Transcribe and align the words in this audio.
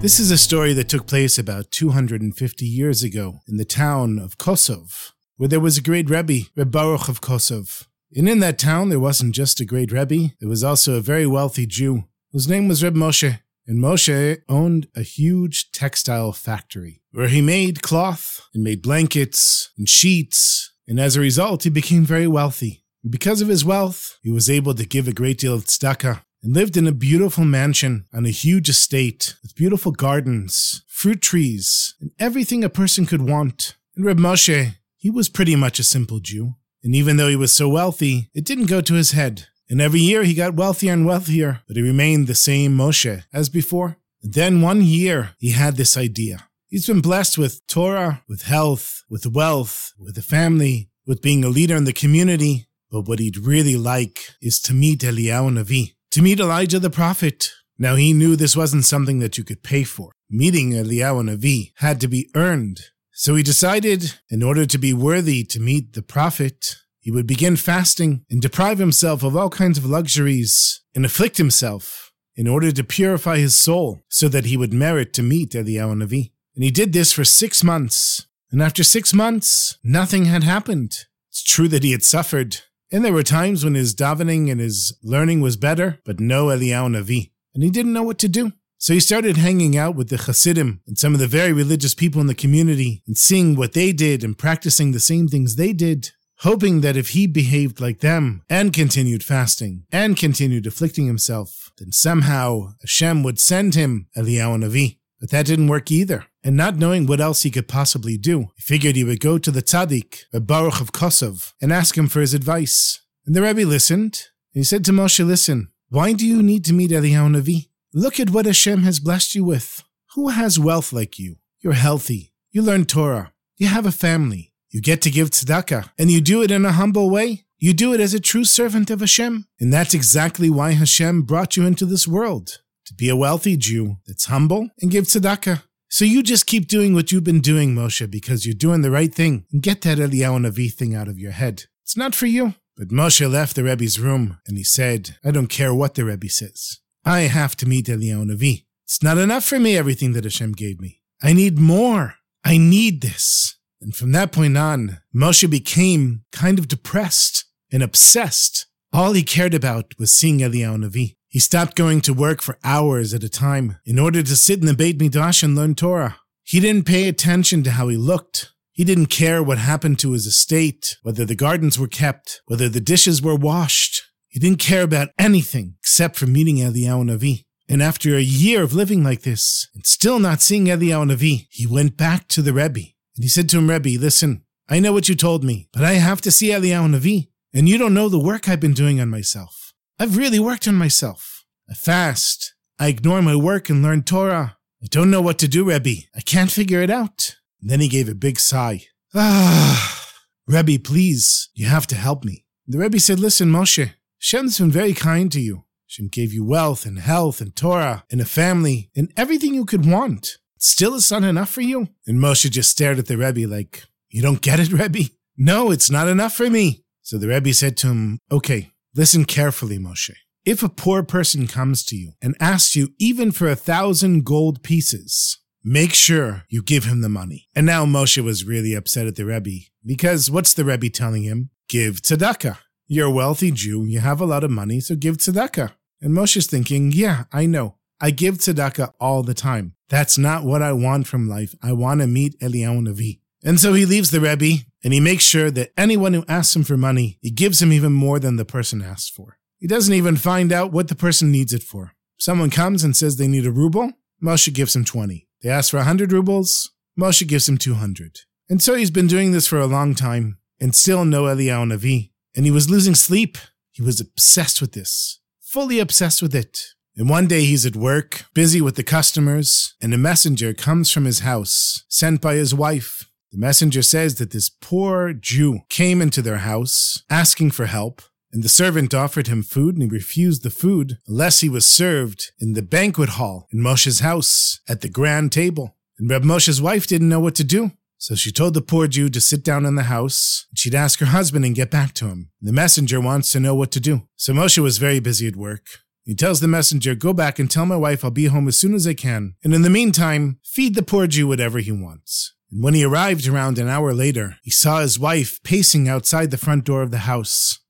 This 0.00 0.18
is 0.18 0.30
a 0.30 0.38
story 0.38 0.72
that 0.72 0.88
took 0.88 1.06
place 1.06 1.38
about 1.38 1.70
250 1.72 2.64
years 2.64 3.02
ago 3.02 3.40
in 3.46 3.58
the 3.58 3.66
town 3.66 4.18
of 4.18 4.38
Kosov, 4.38 5.10
where 5.36 5.46
there 5.46 5.60
was 5.60 5.76
a 5.76 5.82
great 5.82 6.08
Rebbe, 6.08 6.48
Reb 6.56 6.70
Baruch 6.70 7.10
of 7.10 7.20
Kosov. 7.20 7.86
And 8.16 8.26
in 8.26 8.38
that 8.38 8.58
town, 8.58 8.88
there 8.88 8.98
wasn't 8.98 9.34
just 9.34 9.60
a 9.60 9.66
great 9.66 9.92
Rebbe, 9.92 10.32
there 10.40 10.48
was 10.48 10.64
also 10.64 10.94
a 10.94 11.02
very 11.02 11.26
wealthy 11.26 11.66
Jew 11.66 12.04
whose 12.32 12.48
name 12.48 12.66
was 12.66 12.82
Reb 12.82 12.94
Moshe. 12.94 13.40
And 13.66 13.78
Moshe 13.78 14.38
owned 14.48 14.88
a 14.96 15.02
huge 15.02 15.70
textile 15.70 16.32
factory 16.32 17.02
where 17.12 17.28
he 17.28 17.42
made 17.42 17.82
cloth 17.82 18.40
and 18.54 18.64
made 18.64 18.80
blankets 18.80 19.70
and 19.76 19.86
sheets. 19.86 20.72
And 20.88 20.98
as 20.98 21.14
a 21.14 21.20
result, 21.20 21.64
he 21.64 21.70
became 21.70 22.06
very 22.06 22.26
wealthy. 22.26 22.86
And 23.02 23.12
because 23.12 23.42
of 23.42 23.48
his 23.48 23.66
wealth, 23.66 24.18
he 24.22 24.30
was 24.30 24.48
able 24.48 24.74
to 24.76 24.86
give 24.86 25.06
a 25.06 25.12
great 25.12 25.36
deal 25.36 25.52
of 25.52 25.66
tzedakah 25.66 26.22
and 26.42 26.54
lived 26.54 26.76
in 26.76 26.86
a 26.86 26.92
beautiful 26.92 27.44
mansion 27.44 28.06
on 28.12 28.26
a 28.26 28.30
huge 28.30 28.68
estate 28.68 29.34
with 29.42 29.54
beautiful 29.54 29.92
gardens, 29.92 30.82
fruit 30.88 31.20
trees, 31.20 31.94
and 32.00 32.10
everything 32.18 32.64
a 32.64 32.68
person 32.68 33.06
could 33.06 33.22
want. 33.22 33.76
And 33.96 34.04
Reb 34.04 34.18
Moshe, 34.18 34.76
he 34.96 35.10
was 35.10 35.28
pretty 35.28 35.56
much 35.56 35.78
a 35.78 35.84
simple 35.84 36.20
Jew. 36.20 36.54
And 36.82 36.94
even 36.94 37.16
though 37.16 37.28
he 37.28 37.36
was 37.36 37.52
so 37.52 37.68
wealthy, 37.68 38.30
it 38.34 38.44
didn't 38.44 38.66
go 38.66 38.80
to 38.80 38.94
his 38.94 39.10
head. 39.10 39.46
And 39.68 39.80
every 39.80 40.00
year 40.00 40.24
he 40.24 40.34
got 40.34 40.54
wealthier 40.54 40.92
and 40.92 41.06
wealthier, 41.06 41.60
but 41.66 41.76
he 41.76 41.82
remained 41.82 42.26
the 42.26 42.34
same 42.34 42.76
Moshe 42.76 43.24
as 43.32 43.48
before. 43.48 43.98
And 44.22 44.34
Then 44.34 44.62
one 44.62 44.82
year 44.82 45.30
he 45.38 45.50
had 45.50 45.76
this 45.76 45.96
idea. 45.96 46.48
He's 46.68 46.86
been 46.86 47.00
blessed 47.00 47.36
with 47.36 47.66
Torah, 47.66 48.22
with 48.28 48.42
health, 48.42 49.04
with 49.08 49.26
wealth, 49.26 49.92
with 49.98 50.16
a 50.18 50.22
family, 50.22 50.90
with 51.06 51.22
being 51.22 51.44
a 51.44 51.48
leader 51.48 51.76
in 51.76 51.84
the 51.84 51.92
community. 51.92 52.68
But 52.90 53.02
what 53.02 53.18
he'd 53.18 53.36
really 53.36 53.76
like 53.76 54.18
is 54.40 54.60
to 54.62 54.74
meet 54.74 55.00
Eliyahu 55.00 55.58
Navi, 55.58 55.94
to 56.10 56.22
meet 56.22 56.40
Elijah 56.40 56.78
the 56.78 56.90
prophet. 56.90 57.50
Now 57.78 57.94
he 57.94 58.12
knew 58.12 58.36
this 58.36 58.56
wasn't 58.56 58.84
something 58.84 59.20
that 59.20 59.38
you 59.38 59.44
could 59.44 59.62
pay 59.62 59.84
for. 59.84 60.12
Meeting 60.28 60.72
Eliyahu 60.72 61.30
Navi 61.30 61.72
had 61.76 62.00
to 62.00 62.08
be 62.08 62.30
earned. 62.34 62.80
So 63.12 63.34
he 63.34 63.42
decided, 63.42 64.14
in 64.30 64.42
order 64.42 64.66
to 64.66 64.78
be 64.78 64.94
worthy 64.94 65.44
to 65.44 65.60
meet 65.60 65.92
the 65.92 66.02
prophet, 66.02 66.76
he 67.00 67.10
would 67.10 67.26
begin 67.26 67.56
fasting 67.56 68.24
and 68.30 68.40
deprive 68.42 68.78
himself 68.78 69.22
of 69.22 69.36
all 69.36 69.50
kinds 69.50 69.78
of 69.78 69.86
luxuries 69.86 70.82
and 70.94 71.04
afflict 71.04 71.38
himself 71.38 72.12
in 72.36 72.46
order 72.46 72.72
to 72.72 72.84
purify 72.84 73.38
his 73.38 73.54
soul 73.54 74.00
so 74.08 74.28
that 74.28 74.46
he 74.46 74.56
would 74.56 74.72
merit 74.72 75.12
to 75.14 75.22
meet 75.22 75.52
Eliyahu 75.52 76.02
Navi. 76.02 76.32
And 76.54 76.64
he 76.64 76.70
did 76.70 76.92
this 76.92 77.12
for 77.12 77.24
six 77.24 77.64
months. 77.64 78.26
And 78.50 78.62
after 78.62 78.82
six 78.82 79.14
months, 79.14 79.78
nothing 79.84 80.24
had 80.24 80.42
happened. 80.42 81.06
It's 81.28 81.42
true 81.42 81.68
that 81.68 81.84
he 81.84 81.92
had 81.92 82.02
suffered. 82.02 82.58
And 82.92 83.04
there 83.04 83.12
were 83.12 83.22
times 83.22 83.64
when 83.64 83.74
his 83.74 83.94
davening 83.94 84.50
and 84.50 84.60
his 84.60 84.96
learning 85.02 85.40
was 85.40 85.56
better, 85.56 86.00
but 86.04 86.20
no 86.20 86.46
Eliyahu 86.46 86.96
Navi. 86.96 87.30
And 87.54 87.62
he 87.62 87.70
didn't 87.70 87.92
know 87.92 88.02
what 88.02 88.18
to 88.18 88.28
do. 88.28 88.52
So 88.78 88.94
he 88.94 89.00
started 89.00 89.36
hanging 89.36 89.76
out 89.76 89.94
with 89.94 90.08
the 90.08 90.16
Hasidim 90.16 90.80
and 90.86 90.98
some 90.98 91.12
of 91.12 91.20
the 91.20 91.26
very 91.26 91.52
religious 91.52 91.94
people 91.94 92.20
in 92.20 92.26
the 92.26 92.34
community 92.34 93.02
and 93.06 93.16
seeing 93.16 93.54
what 93.54 93.74
they 93.74 93.92
did 93.92 94.24
and 94.24 94.38
practicing 94.38 94.92
the 94.92 95.00
same 95.00 95.28
things 95.28 95.56
they 95.56 95.72
did 95.72 96.12
hoping 96.40 96.80
that 96.80 96.96
if 96.96 97.10
he 97.10 97.26
behaved 97.26 97.80
like 97.80 98.00
them 98.00 98.42
and 98.48 98.72
continued 98.72 99.22
fasting 99.22 99.84
and 99.92 100.16
continued 100.16 100.66
afflicting 100.66 101.06
himself, 101.06 101.70
then 101.78 101.92
somehow 101.92 102.72
Hashem 102.80 103.22
would 103.22 103.38
send 103.38 103.74
him 103.74 104.08
Eliyahu 104.16 104.64
Navi. 104.64 104.98
But 105.20 105.30
that 105.30 105.44
didn't 105.44 105.68
work 105.68 105.90
either. 105.90 106.24
And 106.42 106.56
not 106.56 106.76
knowing 106.76 107.06
what 107.06 107.20
else 107.20 107.42
he 107.42 107.50
could 107.50 107.68
possibly 107.68 108.16
do, 108.16 108.48
he 108.56 108.62
figured 108.62 108.96
he 108.96 109.04
would 109.04 109.20
go 109.20 109.36
to 109.38 109.50
the 109.50 109.62
tzaddik, 109.62 110.24
the 110.32 110.40
Baruch 110.40 110.80
of 110.80 110.92
Kosov, 110.92 111.52
and 111.60 111.72
ask 111.72 111.98
him 111.98 112.08
for 112.08 112.20
his 112.20 112.32
advice. 112.32 113.00
And 113.26 113.34
the 113.34 113.42
Rebbe 113.42 113.68
listened, 113.68 114.28
and 114.54 114.60
he 114.60 114.64
said 114.64 114.84
to 114.86 114.92
Moshe, 114.92 115.24
listen, 115.24 115.68
why 115.90 116.12
do 116.12 116.26
you 116.26 116.42
need 116.42 116.64
to 116.64 116.72
meet 116.72 116.90
Eliyahu 116.90 117.36
Navi? 117.36 117.68
Look 117.92 118.18
at 118.18 118.30
what 118.30 118.46
Hashem 118.46 118.84
has 118.84 119.00
blessed 119.00 119.34
you 119.34 119.44
with. 119.44 119.82
Who 120.14 120.28
has 120.28 120.58
wealth 120.58 120.92
like 120.92 121.18
you? 121.18 121.36
You're 121.60 121.74
healthy. 121.74 122.32
You 122.52 122.62
learn 122.62 122.86
Torah. 122.86 123.32
You 123.56 123.66
have 123.66 123.84
a 123.84 123.92
family. 123.92 124.52
You 124.70 124.80
get 124.80 125.02
to 125.02 125.10
give 125.10 125.30
tzedakah, 125.30 125.90
and 125.98 126.10
you 126.10 126.20
do 126.20 126.42
it 126.42 126.50
in 126.50 126.64
a 126.64 126.72
humble 126.72 127.10
way. 127.10 127.44
You 127.58 127.74
do 127.74 127.92
it 127.92 128.00
as 128.00 128.14
a 128.14 128.20
true 128.20 128.44
servant 128.44 128.88
of 128.88 129.00
Hashem. 129.00 129.46
And 129.60 129.72
that's 129.72 129.92
exactly 129.92 130.48
why 130.48 130.72
Hashem 130.72 131.22
brought 131.22 131.56
you 131.56 131.66
into 131.66 131.84
this 131.84 132.08
world 132.08 132.60
to 132.86 132.94
be 132.94 133.08
a 133.08 133.16
wealthy 133.16 133.56
Jew 133.56 133.98
that's 134.06 134.26
humble 134.26 134.70
and 134.80 134.90
give 134.90 135.04
tzedakah. 135.04 135.62
So 135.92 136.04
you 136.04 136.22
just 136.22 136.46
keep 136.46 136.68
doing 136.68 136.94
what 136.94 137.10
you've 137.10 137.24
been 137.24 137.40
doing, 137.40 137.74
Moshe, 137.74 138.08
because 138.08 138.46
you're 138.46 138.54
doing 138.54 138.82
the 138.82 138.92
right 138.92 139.12
thing. 139.12 139.44
And 139.52 139.60
get 139.60 139.82
that 139.82 139.98
Eliyahu 139.98 140.46
Navi 140.46 140.72
thing 140.72 140.94
out 140.94 141.08
of 141.08 141.18
your 141.18 141.32
head. 141.32 141.64
It's 141.82 141.96
not 141.96 142.14
for 142.14 142.26
you. 142.26 142.54
But 142.76 142.88
Moshe 142.88 143.28
left 143.28 143.56
the 143.56 143.64
Rebbe's 143.64 143.98
room 143.98 144.38
and 144.46 144.56
he 144.56 144.62
said, 144.62 145.16
I 145.24 145.32
don't 145.32 145.48
care 145.48 145.74
what 145.74 145.96
the 145.96 146.04
Rebbe 146.04 146.28
says. 146.28 146.78
I 147.04 147.22
have 147.22 147.56
to 147.56 147.66
meet 147.66 147.86
Eliyahu 147.86 148.30
Navi. 148.30 148.66
It's 148.84 149.02
not 149.02 149.18
enough 149.18 149.44
for 149.44 149.58
me, 149.58 149.76
everything 149.76 150.12
that 150.12 150.24
Hashem 150.24 150.52
gave 150.52 150.80
me. 150.80 151.00
I 151.22 151.32
need 151.32 151.58
more. 151.58 152.14
I 152.44 152.56
need 152.56 153.02
this. 153.02 153.58
And 153.82 153.94
from 153.94 154.12
that 154.12 154.30
point 154.30 154.56
on, 154.56 154.98
Moshe 155.14 155.50
became 155.50 156.24
kind 156.30 156.58
of 156.58 156.68
depressed 156.68 157.46
and 157.72 157.82
obsessed. 157.82 158.66
All 158.92 159.12
he 159.12 159.22
cared 159.24 159.54
about 159.54 159.94
was 159.98 160.12
seeing 160.12 160.38
Eliyahu 160.38 160.84
Navi. 160.84 161.16
He 161.30 161.38
stopped 161.38 161.76
going 161.76 162.00
to 162.02 162.12
work 162.12 162.42
for 162.42 162.58
hours 162.64 163.14
at 163.14 163.22
a 163.22 163.28
time 163.28 163.78
in 163.84 164.00
order 164.00 164.20
to 164.20 164.34
sit 164.34 164.58
in 164.58 164.66
the 164.66 164.74
Beit 164.74 165.00
Midrash 165.00 165.44
and 165.44 165.54
learn 165.54 165.76
Torah. 165.76 166.16
He 166.42 166.58
didn't 166.58 166.86
pay 166.86 167.06
attention 167.06 167.62
to 167.62 167.70
how 167.70 167.86
he 167.86 167.96
looked. 167.96 168.50
He 168.72 168.82
didn't 168.82 169.06
care 169.06 169.40
what 169.40 169.58
happened 169.58 170.00
to 170.00 170.10
his 170.10 170.26
estate, 170.26 170.96
whether 171.02 171.24
the 171.24 171.36
gardens 171.36 171.78
were 171.78 171.86
kept, 171.86 172.40
whether 172.46 172.68
the 172.68 172.80
dishes 172.80 173.22
were 173.22 173.36
washed. 173.36 174.02
He 174.26 174.40
didn't 174.40 174.58
care 174.58 174.82
about 174.82 175.10
anything 175.20 175.76
except 175.78 176.16
for 176.16 176.26
meeting 176.26 176.56
Eliyahu 176.56 177.04
Navi. 177.04 177.44
And 177.68 177.80
after 177.80 178.16
a 178.16 178.20
year 178.20 178.64
of 178.64 178.74
living 178.74 179.04
like 179.04 179.22
this 179.22 179.68
and 179.72 179.86
still 179.86 180.18
not 180.18 180.42
seeing 180.42 180.64
Eliyahu 180.64 181.12
Navi, 181.12 181.46
he 181.48 181.64
went 181.64 181.96
back 181.96 182.26
to 182.28 182.42
the 182.42 182.52
Rebbe 182.52 182.80
and 183.14 183.22
he 183.22 183.28
said 183.28 183.48
to 183.50 183.58
him, 183.58 183.70
Rebbe, 183.70 184.00
listen, 184.00 184.42
I 184.68 184.80
know 184.80 184.92
what 184.92 185.08
you 185.08 185.14
told 185.14 185.44
me, 185.44 185.68
but 185.72 185.84
I 185.84 185.92
have 185.92 186.20
to 186.22 186.32
see 186.32 186.48
Eliyahu 186.48 186.96
Navi, 186.96 187.28
and 187.54 187.68
you 187.68 187.78
don't 187.78 187.94
know 187.94 188.08
the 188.08 188.18
work 188.18 188.48
I've 188.48 188.58
been 188.58 188.74
doing 188.74 189.00
on 189.00 189.10
myself. 189.10 189.69
I've 190.00 190.16
really 190.16 190.38
worked 190.38 190.66
on 190.66 190.76
myself. 190.76 191.44
I 191.68 191.74
fast. 191.74 192.54
I 192.78 192.88
ignore 192.88 193.20
my 193.20 193.36
work 193.36 193.68
and 193.68 193.82
learn 193.82 194.02
Torah. 194.02 194.56
I 194.82 194.86
don't 194.86 195.10
know 195.10 195.20
what 195.20 195.38
to 195.40 195.46
do, 195.46 195.68
Rebbe. 195.68 196.06
I 196.16 196.22
can't 196.22 196.50
figure 196.50 196.80
it 196.80 196.88
out. 196.88 197.36
And 197.60 197.68
then 197.68 197.80
he 197.80 197.88
gave 197.88 198.08
a 198.08 198.14
big 198.14 198.40
sigh. 198.40 198.84
Ah, 199.14 200.10
Rebbe, 200.46 200.78
please, 200.82 201.50
you 201.52 201.66
have 201.66 201.86
to 201.88 201.96
help 201.96 202.24
me. 202.24 202.46
The 202.66 202.78
Rebbe 202.78 202.98
said, 202.98 203.20
listen, 203.20 203.50
Moshe, 203.50 203.90
Hashem's 204.18 204.58
been 204.58 204.70
very 204.70 204.94
kind 204.94 205.30
to 205.32 205.40
you. 205.40 205.66
Hashem 205.86 206.08
gave 206.08 206.32
you 206.32 206.46
wealth 206.46 206.86
and 206.86 206.98
health 206.98 207.42
and 207.42 207.54
Torah 207.54 208.04
and 208.10 208.22
a 208.22 208.24
family 208.24 208.90
and 208.96 209.12
everything 209.18 209.52
you 209.52 209.66
could 209.66 209.84
want. 209.84 210.38
Still 210.58 210.94
is 210.94 211.10
not 211.10 211.24
enough 211.24 211.50
for 211.50 211.60
you? 211.60 211.88
And 212.06 212.18
Moshe 212.18 212.50
just 212.50 212.70
stared 212.70 212.98
at 212.98 213.06
the 213.06 213.18
Rebbe 213.18 213.46
like, 213.46 213.84
You 214.08 214.22
don't 214.22 214.40
get 214.40 214.60
it, 214.60 214.72
Rebbe? 214.72 215.10
No, 215.36 215.70
it's 215.70 215.90
not 215.90 216.08
enough 216.08 216.32
for 216.32 216.48
me. 216.48 216.84
So 217.02 217.18
the 217.18 217.28
Rebbe 217.28 217.52
said 217.52 217.76
to 217.78 217.88
him, 217.88 218.18
Okay, 218.32 218.69
listen 218.94 219.24
carefully, 219.24 219.78
Moshe. 219.78 220.14
If 220.44 220.62
a 220.62 220.68
poor 220.68 221.02
person 221.02 221.46
comes 221.46 221.84
to 221.86 221.96
you 221.96 222.12
and 222.22 222.36
asks 222.40 222.74
you 222.74 222.88
even 222.98 223.30
for 223.30 223.48
a 223.48 223.56
thousand 223.56 224.24
gold 224.24 224.62
pieces, 224.62 225.38
make 225.62 225.92
sure 225.92 226.44
you 226.48 226.62
give 226.62 226.84
him 226.84 227.02
the 227.02 227.08
money. 227.08 227.48
And 227.54 227.66
now 227.66 227.84
Moshe 227.84 228.22
was 228.24 228.44
really 228.44 228.74
upset 228.74 229.06
at 229.06 229.16
the 229.16 229.26
Rebbe 229.26 229.66
because 229.84 230.30
what's 230.30 230.54
the 230.54 230.64
Rebbe 230.64 230.88
telling 230.88 231.24
him? 231.24 231.50
Give 231.68 232.00
tzedakah. 232.00 232.58
You're 232.86 233.08
a 233.08 233.12
wealthy 233.12 233.50
Jew, 233.50 233.84
you 233.84 234.00
have 234.00 234.20
a 234.20 234.26
lot 234.26 234.42
of 234.42 234.50
money, 234.50 234.80
so 234.80 234.96
give 234.96 235.18
tzedakah. 235.18 235.72
And 236.00 236.16
Moshe's 236.16 236.46
thinking, 236.46 236.90
yeah, 236.90 237.24
I 237.32 237.46
know. 237.46 237.76
I 238.00 238.10
give 238.10 238.38
tzedakah 238.38 238.94
all 238.98 239.22
the 239.22 239.34
time. 239.34 239.74
That's 239.90 240.16
not 240.16 240.44
what 240.44 240.62
I 240.62 240.72
want 240.72 241.06
from 241.06 241.28
life. 241.28 241.54
I 241.62 241.72
want 241.72 242.00
to 242.00 242.06
meet 242.06 242.40
Eliyahu 242.40 242.88
Navi. 242.88 243.20
And 243.42 243.58
so 243.58 243.72
he 243.72 243.86
leaves 243.86 244.10
the 244.10 244.20
Rebbe 244.20 244.62
and 244.84 244.92
he 244.92 245.00
makes 245.00 245.24
sure 245.24 245.50
that 245.50 245.72
anyone 245.76 246.14
who 246.14 246.24
asks 246.28 246.54
him 246.54 246.64
for 246.64 246.76
money, 246.76 247.18
he 247.20 247.30
gives 247.30 247.62
him 247.62 247.72
even 247.72 247.92
more 247.92 248.18
than 248.18 248.36
the 248.36 248.44
person 248.44 248.82
asks 248.82 249.08
for. 249.08 249.38
He 249.58 249.66
doesn't 249.66 249.94
even 249.94 250.16
find 250.16 250.52
out 250.52 250.72
what 250.72 250.88
the 250.88 250.94
person 250.94 251.30
needs 251.30 251.52
it 251.52 251.62
for. 251.62 251.92
Someone 252.18 252.50
comes 252.50 252.84
and 252.84 252.96
says 252.96 253.16
they 253.16 253.28
need 253.28 253.46
a 253.46 253.50
ruble, 253.50 253.92
Moshe 254.22 254.52
gives 254.52 254.76
him 254.76 254.84
20. 254.84 255.26
They 255.42 255.48
ask 255.48 255.70
for 255.70 255.78
100 255.78 256.12
rubles, 256.12 256.70
Moshe 256.98 257.26
gives 257.26 257.48
him 257.48 257.56
200. 257.56 258.20
And 258.48 258.62
so 258.62 258.74
he's 258.74 258.90
been 258.90 259.06
doing 259.06 259.32
this 259.32 259.46
for 259.46 259.58
a 259.58 259.66
long 259.66 259.94
time 259.94 260.38
and 260.60 260.74
still 260.74 261.04
no 261.04 261.24
Eliyahu 261.24 261.72
Navi. 261.72 262.10
And 262.36 262.44
he 262.44 262.50
was 262.50 262.70
losing 262.70 262.94
sleep. 262.94 263.38
He 263.72 263.82
was 263.82 264.00
obsessed 264.00 264.60
with 264.60 264.72
this, 264.72 265.20
fully 265.40 265.78
obsessed 265.78 266.20
with 266.20 266.34
it. 266.34 266.60
And 266.96 267.08
one 267.08 267.28
day 267.28 267.44
he's 267.44 267.64
at 267.64 267.76
work, 267.76 268.24
busy 268.34 268.60
with 268.60 268.76
the 268.76 268.82
customers, 268.82 269.74
and 269.80 269.94
a 269.94 269.98
messenger 269.98 270.52
comes 270.52 270.90
from 270.90 271.04
his 271.04 271.20
house, 271.20 271.84
sent 271.88 272.20
by 272.20 272.34
his 272.34 272.54
wife. 272.54 273.06
The 273.32 273.38
messenger 273.38 273.82
says 273.82 274.16
that 274.16 274.32
this 274.32 274.48
poor 274.48 275.12
Jew 275.12 275.60
came 275.68 276.02
into 276.02 276.20
their 276.20 276.38
house 276.38 277.04
asking 277.08 277.52
for 277.52 277.66
help, 277.66 278.02
and 278.32 278.42
the 278.42 278.48
servant 278.48 278.94
offered 278.94 279.26
him 279.26 279.42
food 279.42 279.74
and 279.76 279.82
he 279.82 279.88
refused 279.88 280.42
the 280.42 280.50
food 280.50 280.98
unless 281.06 281.40
he 281.40 281.48
was 281.48 281.68
served 281.68 282.32
in 282.40 282.54
the 282.54 282.62
banquet 282.62 283.10
hall 283.10 283.48
in 283.52 283.60
Moshe's 283.60 284.00
house 284.00 284.60
at 284.68 284.80
the 284.80 284.88
grand 284.88 285.32
table. 285.32 285.76
And 285.98 286.08
Reb 286.08 286.22
Moshe's 286.22 286.62
wife 286.62 286.86
didn't 286.86 287.08
know 287.08 287.20
what 287.20 287.34
to 287.36 287.44
do. 287.44 287.72
So 287.98 288.14
she 288.14 288.32
told 288.32 288.54
the 288.54 288.62
poor 288.62 288.86
Jew 288.86 289.10
to 289.10 289.20
sit 289.20 289.44
down 289.44 289.66
in 289.66 289.74
the 289.74 289.84
house. 289.84 290.46
And 290.50 290.58
she'd 290.58 290.74
ask 290.74 291.00
her 291.00 291.06
husband 291.06 291.44
and 291.44 291.54
get 291.54 291.70
back 291.70 291.92
to 291.94 292.06
him. 292.06 292.30
The 292.40 292.52
messenger 292.52 293.00
wants 293.00 293.30
to 293.32 293.40
know 293.40 293.54
what 293.54 293.70
to 293.72 293.80
do. 293.80 294.08
So 294.16 294.32
Moshe 294.32 294.58
was 294.58 294.78
very 294.78 295.00
busy 295.00 295.28
at 295.28 295.36
work. 295.36 295.66
He 296.04 296.14
tells 296.14 296.40
the 296.40 296.48
messenger, 296.48 296.94
Go 296.94 297.12
back 297.12 297.38
and 297.38 297.50
tell 297.50 297.66
my 297.66 297.76
wife 297.76 298.02
I'll 298.02 298.10
be 298.10 298.26
home 298.26 298.48
as 298.48 298.58
soon 298.58 298.74
as 298.74 298.86
I 298.86 298.94
can. 298.94 299.34
And 299.44 299.52
in 299.52 299.62
the 299.62 299.68
meantime, 299.68 300.38
feed 300.42 300.74
the 300.74 300.82
poor 300.82 301.06
Jew 301.06 301.28
whatever 301.28 301.58
he 301.58 301.72
wants. 301.72 302.34
And 302.50 302.62
when 302.62 302.74
he 302.74 302.84
arrived 302.84 303.26
around 303.28 303.58
an 303.58 303.68
hour 303.68 303.94
later, 303.94 304.36
he 304.42 304.50
saw 304.50 304.80
his 304.80 304.98
wife 304.98 305.40
pacing 305.42 305.88
outside 305.88 306.30
the 306.30 306.36
front 306.36 306.64
door 306.64 306.82
of 306.82 306.90
the 306.90 306.98
house. 306.98 307.60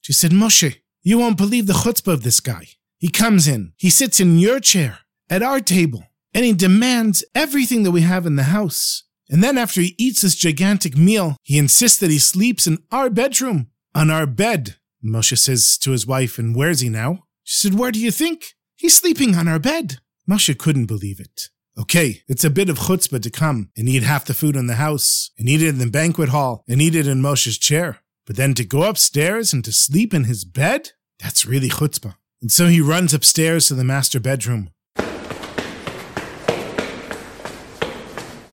She 0.00 0.12
said, 0.12 0.32
Moshe, 0.32 0.76
you 1.02 1.18
won't 1.18 1.38
believe 1.38 1.66
the 1.66 1.72
chutzpah 1.72 2.12
of 2.12 2.22
this 2.22 2.40
guy. 2.40 2.66
He 2.98 3.08
comes 3.08 3.48
in, 3.48 3.72
he 3.76 3.90
sits 3.90 4.20
in 4.20 4.38
your 4.38 4.60
chair, 4.60 5.00
at 5.28 5.42
our 5.42 5.60
table, 5.60 6.04
and 6.32 6.44
he 6.44 6.52
demands 6.52 7.24
everything 7.34 7.82
that 7.82 7.90
we 7.90 8.02
have 8.02 8.26
in 8.26 8.36
the 8.36 8.44
house. 8.44 9.02
And 9.28 9.42
then 9.42 9.58
after 9.58 9.80
he 9.80 9.94
eats 9.98 10.22
this 10.22 10.34
gigantic 10.34 10.96
meal, 10.96 11.36
he 11.42 11.58
insists 11.58 11.98
that 11.98 12.10
he 12.10 12.18
sleeps 12.18 12.66
in 12.66 12.78
our 12.92 13.10
bedroom, 13.10 13.68
on 13.94 14.10
our 14.10 14.26
bed. 14.26 14.76
Moshe 15.04 15.36
says 15.38 15.76
to 15.78 15.90
his 15.90 16.06
wife, 16.06 16.38
and 16.38 16.54
where's 16.54 16.80
he 16.80 16.88
now? 16.88 17.24
She 17.42 17.68
said, 17.68 17.78
where 17.78 17.90
do 17.90 17.98
you 17.98 18.10
think? 18.10 18.54
He's 18.76 18.96
sleeping 18.96 19.34
on 19.34 19.48
our 19.48 19.58
bed. 19.58 19.98
Moshe 20.28 20.56
couldn't 20.58 20.86
believe 20.86 21.20
it. 21.20 21.48
Okay, 21.76 22.22
it's 22.28 22.44
a 22.44 22.50
bit 22.50 22.68
of 22.68 22.78
chutzpah 22.78 23.20
to 23.20 23.30
come 23.30 23.70
and 23.76 23.88
eat 23.88 24.04
half 24.04 24.24
the 24.24 24.32
food 24.32 24.54
in 24.54 24.68
the 24.68 24.76
house, 24.76 25.32
and 25.36 25.48
eat 25.48 25.60
it 25.60 25.70
in 25.70 25.78
the 25.78 25.90
banquet 25.90 26.28
hall, 26.28 26.62
and 26.68 26.80
eat 26.80 26.94
it 26.94 27.08
in 27.08 27.20
Moshe's 27.20 27.58
chair. 27.58 27.98
But 28.26 28.36
then 28.36 28.54
to 28.54 28.64
go 28.64 28.84
upstairs 28.84 29.52
and 29.52 29.64
to 29.64 29.72
sleep 29.72 30.14
in 30.14 30.24
his 30.24 30.44
bed? 30.44 30.92
That's 31.18 31.44
really 31.44 31.68
chutzpah. 31.68 32.14
And 32.40 32.52
so 32.52 32.68
he 32.68 32.80
runs 32.80 33.12
upstairs 33.12 33.66
to 33.68 33.74
the 33.74 33.82
master 33.82 34.20
bedroom. 34.20 34.70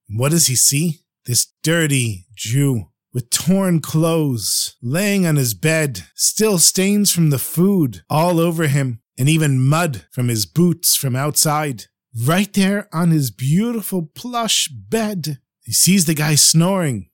What 0.10 0.32
does 0.32 0.48
he 0.48 0.56
see? 0.56 1.02
This 1.26 1.54
dirty 1.62 2.26
Jew 2.34 2.88
with 3.14 3.30
torn 3.30 3.82
clothes, 3.82 4.78
laying 4.82 5.28
on 5.28 5.36
his 5.36 5.54
bed, 5.54 6.06
still 6.16 6.58
stains 6.58 7.12
from 7.12 7.30
the 7.30 7.38
food 7.38 8.02
all 8.10 8.40
over 8.40 8.66
him, 8.66 9.02
and 9.18 9.30
even 9.30 9.60
mud 9.60 10.08
from 10.12 10.28
his 10.28 10.48
boots 10.48 10.96
from 10.96 11.16
outside. 11.16 11.86
Right 12.14 12.52
there 12.54 12.90
on 12.92 13.12
his 13.12 13.32
beautiful 13.32 14.10
plush 14.14 14.68
bed, 14.68 15.40
he 15.62 15.72
sees 15.72 16.06
the 16.06 16.14
guy 16.14 16.36
snoring. 16.36 17.10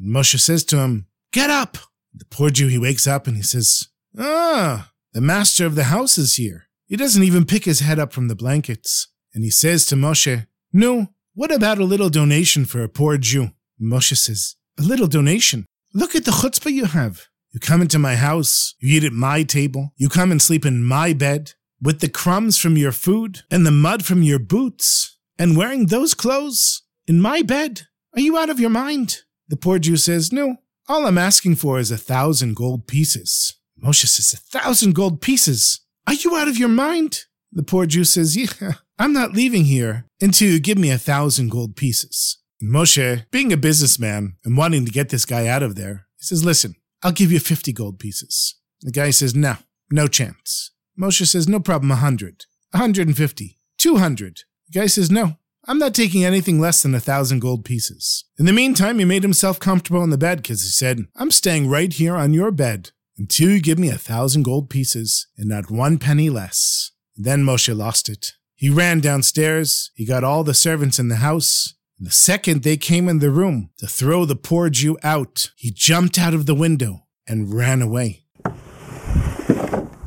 Moshe 0.00 0.40
says 0.40 0.64
to 0.64 0.78
him, 0.78 1.06
Get 1.32 1.50
up! 1.50 1.76
The 2.14 2.24
poor 2.24 2.50
Jew, 2.50 2.66
he 2.66 2.78
wakes 2.78 3.06
up 3.06 3.28
and 3.28 3.36
he 3.36 3.42
says, 3.42 3.88
Ah, 4.18 4.90
the 5.12 5.20
master 5.20 5.64
of 5.64 5.76
the 5.76 5.84
house 5.84 6.18
is 6.18 6.34
here. 6.36 6.64
He 6.86 6.96
doesn't 6.96 7.22
even 7.22 7.44
pick 7.44 7.64
his 7.64 7.80
head 7.80 7.98
up 7.98 8.12
from 8.12 8.26
the 8.26 8.34
blankets. 8.34 9.08
And 9.34 9.44
he 9.44 9.50
says 9.50 9.84
to 9.86 9.94
Moshe, 9.94 10.46
No, 10.72 11.08
what 11.34 11.52
about 11.52 11.78
a 11.78 11.84
little 11.84 12.10
donation 12.10 12.64
for 12.64 12.82
a 12.82 12.88
poor 12.88 13.18
Jew? 13.18 13.50
Moshe 13.80 14.16
says, 14.16 14.56
A 14.78 14.82
little 14.82 15.06
donation? 15.06 15.66
Look 15.94 16.16
at 16.16 16.24
the 16.24 16.32
chutzpah 16.32 16.72
you 16.72 16.86
have. 16.86 17.28
You 17.58 17.60
come 17.60 17.82
into 17.82 17.98
my 17.98 18.14
house, 18.14 18.76
you 18.78 18.96
eat 18.96 19.02
at 19.02 19.12
my 19.12 19.42
table, 19.42 19.92
you 19.96 20.08
come 20.08 20.30
and 20.30 20.40
sleep 20.40 20.64
in 20.64 20.84
my 20.84 21.12
bed, 21.12 21.54
with 21.82 21.98
the 21.98 22.08
crumbs 22.08 22.56
from 22.56 22.76
your 22.76 22.92
food 22.92 23.40
and 23.50 23.66
the 23.66 23.72
mud 23.72 24.04
from 24.04 24.22
your 24.22 24.38
boots, 24.38 25.18
and 25.40 25.56
wearing 25.56 25.86
those 25.86 26.14
clothes 26.14 26.84
in 27.08 27.20
my 27.20 27.42
bed. 27.42 27.88
Are 28.14 28.20
you 28.20 28.38
out 28.38 28.48
of 28.48 28.60
your 28.60 28.70
mind? 28.70 29.22
The 29.48 29.56
poor 29.56 29.80
Jew 29.80 29.96
says, 29.96 30.32
No, 30.32 30.58
all 30.86 31.04
I'm 31.04 31.18
asking 31.18 31.56
for 31.56 31.80
is 31.80 31.90
a 31.90 31.96
thousand 31.96 32.54
gold 32.54 32.86
pieces. 32.86 33.56
Moshe 33.84 34.06
says, 34.06 34.32
A 34.34 34.58
thousand 34.60 34.94
gold 34.94 35.20
pieces? 35.20 35.80
Are 36.06 36.14
you 36.14 36.36
out 36.36 36.46
of 36.46 36.58
your 36.58 36.68
mind? 36.68 37.24
The 37.50 37.64
poor 37.64 37.86
Jew 37.86 38.04
says, 38.04 38.36
Yeah, 38.36 38.74
I'm 39.00 39.12
not 39.12 39.32
leaving 39.32 39.64
here 39.64 40.04
until 40.20 40.48
you 40.48 40.60
give 40.60 40.78
me 40.78 40.92
a 40.92 40.96
thousand 40.96 41.48
gold 41.48 41.74
pieces. 41.74 42.38
And 42.60 42.70
Moshe, 42.70 43.28
being 43.32 43.52
a 43.52 43.56
businessman 43.56 44.36
and 44.44 44.56
wanting 44.56 44.84
to 44.84 44.92
get 44.92 45.08
this 45.08 45.24
guy 45.24 45.48
out 45.48 45.64
of 45.64 45.74
there, 45.74 46.06
he 46.18 46.24
says, 46.24 46.44
Listen, 46.44 46.76
I'll 47.02 47.12
give 47.12 47.30
you 47.32 47.40
50 47.40 47.72
gold 47.72 47.98
pieces. 47.98 48.56
The 48.80 48.92
guy 48.92 49.10
says, 49.10 49.34
No, 49.34 49.56
no 49.90 50.06
chance. 50.08 50.72
Moshe 50.98 51.26
says, 51.26 51.48
No 51.48 51.60
problem, 51.60 51.90
a 51.90 51.94
100, 51.94 52.44
150, 52.72 53.58
200. 53.78 54.40
The 54.68 54.80
guy 54.80 54.86
says, 54.86 55.10
No, 55.10 55.36
I'm 55.66 55.78
not 55.78 55.94
taking 55.94 56.24
anything 56.24 56.60
less 56.60 56.82
than 56.82 56.94
a 56.94 57.00
thousand 57.00 57.40
gold 57.40 57.64
pieces. 57.64 58.24
In 58.38 58.46
the 58.46 58.52
meantime, 58.52 58.98
he 58.98 59.04
made 59.04 59.22
himself 59.22 59.60
comfortable 59.60 60.00
on 60.00 60.10
the 60.10 60.18
bed 60.18 60.38
because 60.38 60.62
he 60.62 60.70
said, 60.70 61.06
I'm 61.14 61.30
staying 61.30 61.68
right 61.68 61.92
here 61.92 62.16
on 62.16 62.32
your 62.32 62.50
bed 62.50 62.90
until 63.16 63.50
you 63.50 63.60
give 63.60 63.78
me 63.78 63.90
a 63.90 63.98
thousand 63.98 64.44
gold 64.44 64.70
pieces 64.70 65.26
and 65.36 65.48
not 65.48 65.70
one 65.70 65.98
penny 65.98 66.30
less. 66.30 66.92
Then 67.16 67.42
Moshe 67.44 67.76
lost 67.76 68.08
it. 68.08 68.32
He 68.54 68.70
ran 68.70 69.00
downstairs, 69.00 69.90
he 69.94 70.04
got 70.04 70.24
all 70.24 70.42
the 70.42 70.54
servants 70.54 70.98
in 70.98 71.08
the 71.08 71.16
house, 71.16 71.74
the 72.00 72.10
second 72.12 72.62
they 72.62 72.76
came 72.76 73.08
in 73.08 73.18
the 73.18 73.30
room 73.30 73.70
to 73.78 73.86
throw 73.86 74.24
the 74.24 74.36
poor 74.36 74.70
Jew 74.70 74.96
out, 75.02 75.50
he 75.56 75.70
jumped 75.70 76.18
out 76.18 76.32
of 76.32 76.46
the 76.46 76.54
window 76.54 77.06
and 77.26 77.52
ran 77.52 77.82
away. 77.82 78.24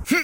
Hmm. 0.07 0.23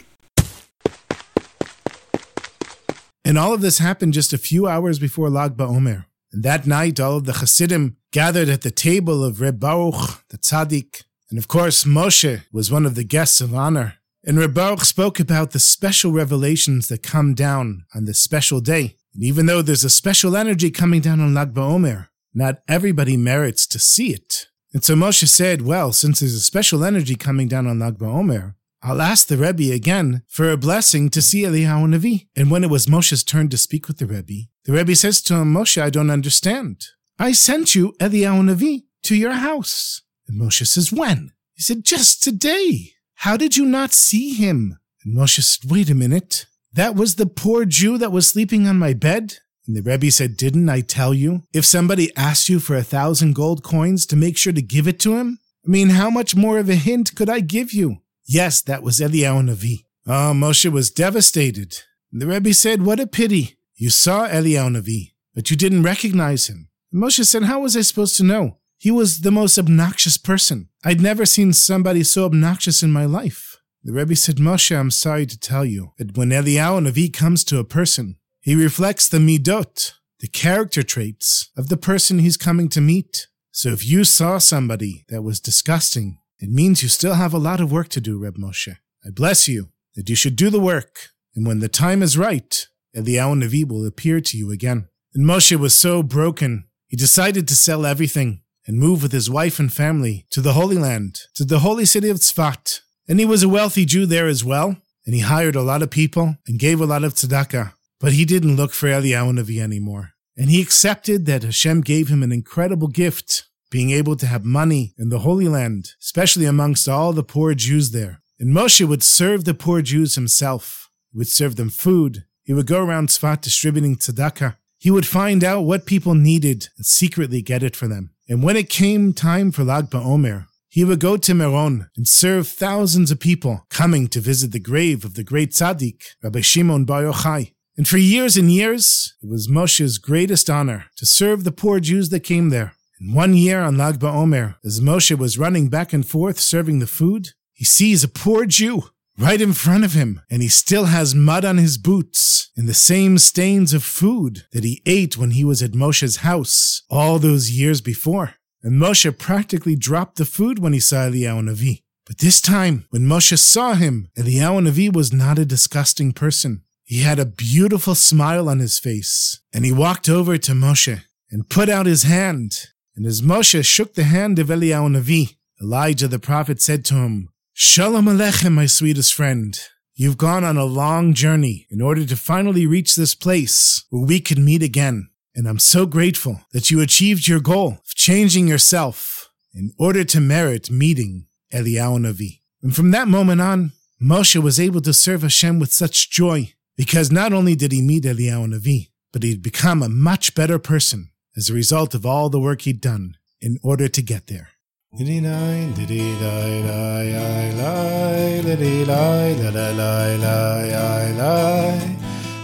And 3.26 3.38
all 3.38 3.54
of 3.54 3.62
this 3.62 3.80
happened 3.80 4.14
just 4.14 4.32
a 4.32 4.38
few 4.38 4.68
hours 4.68 4.98
before 4.98 5.30
Lag 5.30 5.58
BaOmer. 5.58 6.06
And 6.32 6.44
that 6.44 6.66
night, 6.66 7.00
all 7.00 7.18
of 7.18 7.26
the 7.26 7.34
Hasidim 7.34 7.98
gathered 8.12 8.48
at 8.48 8.62
the 8.62 8.72
table 8.72 9.24
of 9.24 9.42
Reb 9.42 9.60
Baruch, 9.60 10.24
the 10.30 10.38
Tzaddik. 10.38 11.04
And 11.30 11.38
of 11.38 11.50
course, 11.50 11.84
Moshe 11.84 12.44
was 12.52 12.72
one 12.72 12.86
of 12.86 12.96
the 12.96 13.04
guests 13.04 13.42
of 13.42 13.54
honor. 13.54 13.96
And 14.26 14.38
Reb 14.38 14.54
Baruch 14.54 14.86
spoke 14.86 15.20
about 15.20 15.52
the 15.52 15.60
special 15.60 16.12
revelations 16.12 16.88
that 16.88 17.04
come 17.04 17.34
down 17.34 17.86
on 17.94 18.06
this 18.06 18.22
special 18.22 18.62
day. 18.62 18.96
Even 19.20 19.48
though 19.48 19.62
there's 19.62 19.84
a 19.84 19.90
special 19.90 20.38
energy 20.38 20.70
coming 20.70 21.02
down 21.02 21.20
on 21.20 21.34
Lag 21.34 21.54
BaOmer, 21.54 22.08
not 22.34 22.62
everybody 22.68 23.18
merits 23.18 23.66
to 23.68 23.80
see 23.80 24.14
it. 24.14 24.48
And 24.74 24.84
so 24.84 24.96
Moshe 24.96 25.28
said, 25.28 25.64
well, 25.64 25.92
since 25.92 26.20
there's 26.20 26.36
a 26.36 26.40
special 26.40 26.84
energy 26.84 27.16
coming 27.16 27.48
down 27.48 27.66
on 27.66 27.80
Lag 27.80 27.98
BaOmer, 27.98 28.54
I'll 28.84 29.02
ask 29.02 29.28
the 29.28 29.38
Rebbe 29.38 29.74
again 29.74 30.22
for 30.28 30.52
a 30.52 30.58
blessing 30.58 31.10
to 31.10 31.22
see 31.22 31.42
Eliyahu 31.42 31.96
Navi. 31.96 32.28
And 32.36 32.52
when 32.52 32.64
it 32.64 32.70
was 32.70 32.86
Moshe's 32.86 33.24
turn 33.24 33.50
to 33.50 33.58
speak 33.58 33.88
with 33.88 33.98
the 33.98 34.06
Rebbe, 34.06 34.50
the 34.66 34.74
Rebbe 34.74 34.96
says 34.96 35.22
to 35.24 35.36
him, 35.36 35.54
Moshe, 35.54 35.82
I 35.82 35.90
don't 35.90 36.12
understand. 36.12 36.86
I 37.18 37.32
sent 37.32 37.74
you 37.74 37.94
Eliyahu 38.00 38.44
Navi 38.44 38.84
to 39.04 39.16
your 39.16 39.34
house. 39.34 40.04
And 40.28 40.40
Moshe 40.40 40.68
says, 40.68 40.94
when? 40.94 41.32
He 41.54 41.64
said, 41.64 41.84
just 41.84 42.22
today. 42.22 42.92
How 43.16 43.36
did 43.36 43.58
you 43.58 43.66
not 43.66 43.94
see 43.94 44.36
him? 44.36 44.78
And 45.04 45.18
Moshe 45.18 45.42
said, 45.42 45.72
wait 45.72 45.90
a 45.90 45.96
minute. 45.96 46.46
That 46.78 46.96
was 46.96 47.16
the 47.16 47.26
poor 47.26 47.66
Jew 47.66 47.98
that 47.98 48.12
was 48.12 48.28
sleeping 48.28 48.68
on 48.68 48.78
my 48.78 48.94
bed? 48.94 49.40
And 49.66 49.76
the 49.76 49.82
Rebbe 49.82 50.12
said, 50.12 50.38
didn't 50.38 50.70
I 50.70 50.82
tell 50.82 51.12
you? 51.12 51.42
If 51.52 51.66
somebody 51.66 52.16
asked 52.16 52.50
you 52.50 52.60
for 52.60 52.76
a 52.76 52.84
thousand 52.84 53.34
gold 53.34 53.64
coins 53.64 54.06
to 54.06 54.16
make 54.16 54.38
sure 54.38 54.54
to 54.54 54.62
give 54.62 54.88
it 54.88 55.00
to 55.00 55.18
him? 55.18 55.40
I 55.66 55.72
mean, 55.72 55.90
how 55.90 56.12
much 56.12 56.36
more 56.36 56.60
of 56.60 56.70
a 56.70 56.76
hint 56.76 57.16
could 57.16 57.32
I 57.32 57.40
give 57.40 57.74
you? 57.74 58.04
Yes, 58.28 58.62
that 58.62 58.84
was 58.84 59.00
Eliyahu 59.00 59.50
Navi. 59.50 59.86
Oh, 60.06 60.34
Moshe 60.36 60.72
was 60.72 60.92
devastated. 60.92 61.80
The 62.12 62.28
Rebbe 62.28 62.54
said, 62.54 62.84
What 62.84 63.00
a 63.00 63.08
pity. 63.08 63.58
You 63.76 63.90
saw 63.90 64.28
Eliyahu 64.28 64.78
Navi, 64.78 65.14
but 65.34 65.50
you 65.50 65.58
didn't 65.58 65.82
recognize 65.82 66.46
him. 66.46 66.70
And 66.94 67.02
Moshe 67.02 67.26
said, 67.26 67.46
How 67.46 67.62
was 67.62 67.76
I 67.76 67.82
supposed 67.82 68.18
to 68.18 68.24
know? 68.24 68.60
He 68.78 68.92
was 68.92 69.22
the 69.22 69.32
most 69.32 69.58
obnoxious 69.58 70.18
person. 70.18 70.70
I'd 70.86 71.02
never 71.02 71.26
seen 71.26 71.54
somebody 71.54 72.04
so 72.04 72.26
obnoxious 72.26 72.84
in 72.84 72.92
my 72.92 73.06
life. 73.06 73.47
The 73.88 73.94
Rebbe 73.94 74.18
said, 74.18 74.36
Moshe, 74.36 74.78
I'm 74.78 74.92
sorry 74.92 75.26
to 75.26 75.40
tell 75.40 75.64
you 75.64 75.94
that 75.98 76.18
when 76.18 76.32
Eliyahu 76.32 76.86
Navi 76.86 77.12
comes 77.12 77.46
to 77.46 77.58
a 77.58 77.64
person, 77.64 78.18
he 78.42 78.54
reflects 78.54 79.08
the 79.08 79.18
midot, 79.18 79.94
the 80.20 80.28
character 80.28 80.84
traits 80.84 81.52
of 81.56 81.70
the 81.70 81.78
person 81.78 82.20
he's 82.20 82.36
coming 82.36 82.68
to 82.68 82.82
meet. 82.82 83.28
So 83.52 83.70
if 83.70 83.88
you 83.88 84.04
saw 84.04 84.40
somebody 84.40 85.06
that 85.08 85.22
was 85.22 85.40
disgusting, 85.40 86.18
it 86.38 86.50
means 86.50 86.84
you 86.84 86.90
still 86.90 87.14
have 87.14 87.34
a 87.34 87.38
lot 87.38 87.62
of 87.62 87.72
work 87.72 87.88
to 87.90 88.02
do, 88.02 88.18
Reb 88.18 88.36
Moshe. 88.36 88.76
I 89.06 89.10
bless 89.10 89.48
you 89.48 89.70
that 89.96 90.10
you 90.10 90.18
should 90.18 90.36
do 90.36 90.50
the 90.50 90.60
work, 90.60 91.12
and 91.34 91.48
when 91.48 91.60
the 91.60 91.70
time 91.70 92.04
is 92.04 92.18
right, 92.18 92.68
Eliyahu 92.94 93.42
Navi 93.42 93.66
will 93.66 93.88
appear 93.88 94.20
to 94.20 94.38
you 94.38 94.52
again. 94.52 94.90
And 95.14 95.26
Moshe 95.26 95.56
was 95.56 95.74
so 95.74 96.04
broken, 96.04 96.66
he 96.88 96.98
decided 96.98 97.48
to 97.48 97.56
sell 97.56 97.86
everything 97.86 98.42
and 98.66 98.78
move 98.78 99.02
with 99.02 99.14
his 99.14 99.30
wife 99.30 99.60
and 99.60 99.72
family 99.72 100.26
to 100.32 100.42
the 100.42 100.52
Holy 100.52 100.78
Land, 100.78 101.22
to 101.36 101.46
the 101.46 101.60
holy 101.60 101.86
city 101.86 102.10
of 102.10 102.18
Tzfat. 102.18 102.82
And 103.08 103.20
he 103.20 103.26
was 103.26 103.44
a 103.44 103.50
wealthy 103.50 103.86
Jew 103.86 104.06
there 104.06 104.28
as 104.28 104.44
well, 104.44 104.78
and 105.06 105.16
he 105.16 105.22
hired 105.22 105.56
a 105.56 105.62
lot 105.62 105.82
of 105.82 105.90
people 105.90 106.36
and 106.48 106.60
gave 106.60 106.82
a 106.82 106.86
lot 106.86 107.04
of 107.04 107.14
tzedakah. 107.14 107.74
But 108.00 108.14
he 108.14 108.26
didn't 108.26 108.58
look 108.58 108.74
for 108.74 108.88
Eliyahu 108.88 109.40
Navi 109.40 109.60
anymore. 109.60 110.12
And 110.36 110.50
he 110.50 110.62
accepted 110.62 111.26
that 111.26 111.44
Hashem 111.44 111.82
gave 111.82 112.10
him 112.10 112.22
an 112.22 112.32
incredible 112.32 112.90
gift 112.90 113.48
being 113.72 113.90
able 113.92 114.16
to 114.18 114.28
have 114.28 114.46
money 114.46 114.94
in 114.98 115.10
the 115.10 115.20
Holy 115.20 115.48
Land, 115.48 115.94
especially 116.02 116.46
amongst 116.46 116.88
all 116.88 117.12
the 117.12 117.24
poor 117.24 117.54
Jews 117.54 117.92
there. 117.92 118.22
And 118.40 118.56
Moshe 118.56 118.88
would 118.88 119.04
serve 119.04 119.46
the 119.46 119.54
poor 119.54 119.82
Jews 119.82 120.16
himself. 120.16 120.90
He 121.12 121.18
would 121.18 121.28
serve 121.28 121.56
them 121.56 121.70
food. 121.70 122.26
He 122.44 122.54
would 122.54 122.68
go 122.68 122.84
around 122.84 123.10
Tzfat 123.10 123.42
distributing 123.42 123.96
tzedakah. 123.96 124.56
He 124.78 124.92
would 124.92 125.08
find 125.08 125.44
out 125.44 125.62
what 125.62 125.88
people 125.88 126.14
needed 126.14 126.70
and 126.78 126.86
secretly 126.86 127.42
get 127.42 127.64
it 127.64 127.76
for 127.76 127.88
them. 127.88 128.12
And 128.30 128.44
when 128.44 128.56
it 128.56 128.70
came 128.70 129.12
time 129.14 129.52
for 129.52 129.64
Lag 129.64 129.90
BaOmer, 129.90 130.46
he 130.78 130.84
would 130.84 131.00
go 131.00 131.18
to 131.18 131.34
Meron 131.34 131.90
and 131.98 132.08
serve 132.08 132.48
thousands 132.48 133.10
of 133.10 133.20
people 133.20 133.66
coming 133.72 134.08
to 134.08 134.20
visit 134.20 134.52
the 134.52 134.60
grave 134.60 135.04
of 135.04 135.16
the 135.16 135.24
great 135.24 135.50
tzaddik, 135.50 136.04
Rabbi 136.22 136.42
Shimon 136.42 136.86
Bar 136.86 137.02
Yochai. 137.02 137.54
And 137.76 137.88
for 137.88 137.98
years 137.98 138.38
and 138.38 138.52
years, 138.52 139.16
it 139.24 139.28
was 139.28 139.48
Moshe's 139.48 139.98
greatest 139.98 140.52
honor 140.52 140.86
to 140.98 141.06
serve 141.08 141.44
the 141.44 141.52
poor 141.52 141.80
Jews 141.80 142.10
that 142.10 142.20
came 142.20 142.50
there. 142.50 142.74
And 143.00 143.16
one 143.16 143.34
year 143.34 143.62
on 143.62 143.76
Lag 143.76 143.98
BaOmer, 143.98 144.58
as 144.64 144.80
Moshe 144.80 145.18
was 145.18 145.40
running 145.40 145.68
back 145.68 145.94
and 145.94 146.08
forth 146.08 146.40
serving 146.40 146.78
the 146.78 146.86
food, 146.86 147.30
he 147.54 147.66
sees 147.66 148.04
a 148.04 148.08
poor 148.08 148.46
Jew 148.46 148.84
right 149.18 149.42
in 149.42 149.54
front 149.54 149.84
of 149.84 149.94
him, 149.94 150.22
and 150.30 150.44
he 150.44 150.48
still 150.48 150.86
has 150.86 151.16
mud 151.16 151.44
on 151.44 151.58
his 151.58 151.80
boots 151.80 152.52
and 152.56 152.70
the 152.70 152.76
same 152.76 153.18
stains 153.18 153.74
of 153.74 153.82
food 153.82 154.46
that 154.52 154.64
he 154.64 154.84
ate 154.86 155.18
when 155.18 155.32
he 155.32 155.44
was 155.44 155.64
at 155.64 155.72
Moshe's 155.72 156.18
house 156.18 156.84
all 156.88 157.18
those 157.18 157.50
years 157.50 157.82
before. 157.82 158.36
And 158.68 158.82
Moshe 158.82 159.18
practically 159.18 159.78
dropped 159.78 160.18
the 160.18 160.26
food 160.26 160.60
when 160.60 160.74
he 160.74 160.82
saw 160.82 161.08
Eliyahu 161.08 161.50
Navi. 161.50 161.84
But 162.06 162.18
this 162.18 162.42
time, 162.42 162.86
when 162.90 163.04
Moshe 163.04 163.40
saw 163.40 163.76
him, 163.76 164.10
Eliyahu 164.18 164.68
Navi 164.68 164.94
was 164.94 165.14
not 165.14 165.40
a 165.40 165.46
disgusting 165.46 166.12
person. 166.12 166.64
He 166.84 166.98
had 167.00 167.18
a 167.18 167.26
beautiful 167.26 167.96
smile 167.96 168.50
on 168.50 168.60
his 168.60 168.78
face, 168.78 169.40
and 169.54 169.64
he 169.64 169.72
walked 169.72 170.10
over 170.10 170.38
to 170.40 170.52
Moshe 170.52 171.02
and 171.32 171.50
put 171.50 171.70
out 171.70 171.86
his 171.86 172.04
hand. 172.04 172.66
And 172.94 173.06
as 173.06 173.22
Moshe 173.22 173.64
shook 173.64 173.94
the 173.94 174.04
hand 174.04 174.38
of 174.38 174.48
Eliyahu 174.48 174.98
Navi, 174.98 175.38
Elijah 175.62 176.10
the 176.10 176.20
prophet 176.20 176.62
said 176.62 176.84
to 176.86 176.96
him, 176.96 177.30
Shalom 177.54 178.08
Aleichem, 178.08 178.52
my 178.52 178.66
sweetest 178.66 179.14
friend. 179.14 179.58
You've 179.96 180.18
gone 180.18 180.44
on 180.44 180.58
a 180.58 180.66
long 180.66 181.14
journey 181.14 181.68
in 181.72 181.82
order 181.82 182.06
to 182.06 182.18
finally 182.18 182.68
reach 182.68 182.98
this 182.98 183.16
place 183.16 183.86
where 183.92 184.06
we 184.06 184.20
can 184.20 184.44
meet 184.44 184.62
again. 184.62 185.08
And 185.38 185.48
I'm 185.48 185.60
so 185.60 185.86
grateful 185.86 186.42
that 186.52 186.72
you 186.72 186.82
achieved 186.82 187.28
your 187.28 187.40
goal 187.40 187.74
of 187.74 187.94
changing 187.94 188.48
yourself 188.48 189.30
in 189.54 189.72
order 189.78 190.04
to 190.04 190.20
merit 190.20 190.72
meeting 190.72 191.28
Eliyahu 191.54 192.00
Navi. 192.00 192.42
And 192.64 192.76
from 192.76 192.90
that 192.90 193.08
moment 193.08 193.40
on, 193.40 193.74
Moshe 194.02 194.42
was 194.42 194.60
able 194.60 194.82
to 194.82 194.94
serve 194.94 195.22
Hashem 195.22 195.60
with 195.60 195.72
such 195.72 196.10
joy 196.10 196.54
because 196.76 197.12
not 197.12 197.34
only 197.34 197.54
did 197.54 197.72
he 197.72 197.84
meet 197.84 198.04
Eliyahu 198.04 198.52
Navi, 198.52 198.90
but 199.14 199.22
he'd 199.22 199.44
become 199.44 199.84
a 199.84 199.90
much 199.90 200.34
better 200.34 200.58
person 200.58 201.12
as 201.36 201.52
a 201.52 201.54
result 201.54 201.94
of 201.94 202.04
all 202.04 202.30
the 202.30 202.40
work 202.40 202.64
he'd 202.64 202.82
done 202.82 203.16
in 203.40 203.60
order 203.62 203.88
to 203.88 204.02
get 204.02 204.26
there. 204.26 204.50